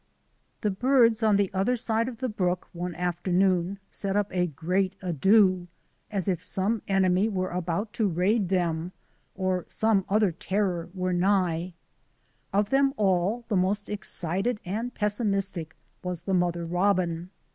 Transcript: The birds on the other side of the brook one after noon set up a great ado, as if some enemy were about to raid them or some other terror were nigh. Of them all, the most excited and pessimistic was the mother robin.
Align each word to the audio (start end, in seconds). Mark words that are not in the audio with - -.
The 0.61 0.71
birds 0.71 1.21
on 1.21 1.35
the 1.35 1.51
other 1.53 1.75
side 1.75 2.07
of 2.07 2.17
the 2.17 2.27
brook 2.27 2.67
one 2.73 2.95
after 2.95 3.31
noon 3.31 3.77
set 3.91 4.15
up 4.15 4.33
a 4.33 4.47
great 4.47 4.95
ado, 5.03 5.67
as 6.09 6.27
if 6.27 6.43
some 6.43 6.81
enemy 6.87 7.29
were 7.29 7.51
about 7.51 7.93
to 7.93 8.07
raid 8.07 8.49
them 8.49 8.93
or 9.35 9.63
some 9.67 10.03
other 10.09 10.31
terror 10.31 10.89
were 10.95 11.13
nigh. 11.13 11.73
Of 12.51 12.71
them 12.71 12.95
all, 12.97 13.45
the 13.47 13.55
most 13.55 13.89
excited 13.89 14.59
and 14.65 14.91
pessimistic 14.91 15.75
was 16.01 16.21
the 16.23 16.33
mother 16.33 16.65
robin. 16.65 17.29